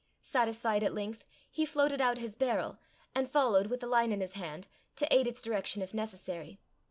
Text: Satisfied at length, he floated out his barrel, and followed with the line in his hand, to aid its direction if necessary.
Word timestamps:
Satisfied 0.23 0.81
at 0.83 0.95
length, 0.95 1.23
he 1.51 1.63
floated 1.63 2.01
out 2.01 2.17
his 2.17 2.35
barrel, 2.35 2.79
and 3.13 3.29
followed 3.29 3.67
with 3.67 3.81
the 3.81 3.85
line 3.85 4.11
in 4.11 4.19
his 4.19 4.33
hand, 4.33 4.67
to 4.95 5.07
aid 5.13 5.27
its 5.27 5.43
direction 5.43 5.83
if 5.83 5.93
necessary. 5.93 6.59